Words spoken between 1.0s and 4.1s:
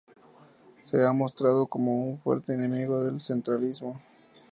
ha mostrado como un fuerte enemigo del centralismo.